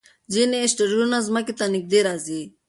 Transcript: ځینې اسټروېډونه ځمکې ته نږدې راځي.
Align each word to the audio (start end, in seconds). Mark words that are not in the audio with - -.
ځینې 0.33 0.57
اسټروېډونه 0.65 1.17
ځمکې 1.27 1.53
ته 1.59 1.65
نږدې 1.73 1.99
راځي. 2.07 2.41